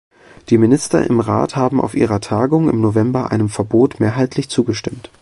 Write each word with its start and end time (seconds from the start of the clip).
Die 0.49 0.57
Minister 0.57 1.05
im 1.05 1.19
Rat 1.19 1.55
haben 1.55 1.79
auf 1.79 1.93
ihrer 1.93 2.21
Tagung 2.21 2.71
im 2.71 2.81
November 2.81 3.29
einem 3.29 3.49
Verbot 3.49 3.99
mehrheitlich 3.99 4.49
zugestimmt. 4.49 5.09